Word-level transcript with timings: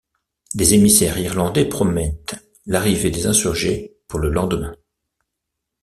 Des 0.55 0.73
émissaires 0.73 1.19
irlandais 1.19 1.65
promettent 1.69 2.33
l'arrivée 2.65 3.11
de 3.11 3.27
insurgés 3.27 3.99
pour 4.07 4.19
le 4.19 4.29
lendemain. 4.31 4.75